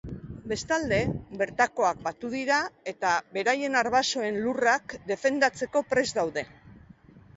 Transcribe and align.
Bestalde, 0.51 0.97
bertakoak 1.41 1.99
batu 2.07 2.31
dira 2.35 2.57
eta 2.93 3.11
beraien 3.37 3.77
arbasoen 3.85 4.41
lurrak 4.47 4.97
defendatzeko 5.13 5.85
prest 5.95 6.19
daude. 6.23 6.49